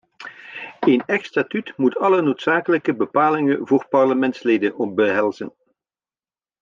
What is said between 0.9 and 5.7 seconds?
echt statuut moet alle noodzakelijke bepalingen voor parlementsleden behelzen.